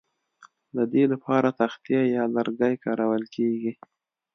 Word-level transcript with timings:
د 0.75 0.79
دې 0.93 1.03
لپاره 1.13 1.49
تختې 1.59 1.99
یا 2.15 2.23
لرګي 2.35 2.75
کارول 2.85 3.23
کیږي 3.35 3.73